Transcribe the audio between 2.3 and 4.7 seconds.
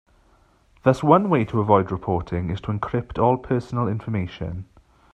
is to encrypt all personal information.